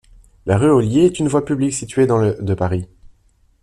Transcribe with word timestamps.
La 0.47 0.57
rue 0.57 0.71
Olier 0.71 1.01
est 1.05 1.19
une 1.19 1.27
voie 1.27 1.45
publique 1.45 1.75
située 1.75 2.07
dans 2.07 2.17
le 2.17 2.33
de 2.41 2.55
Paris. 2.55 2.87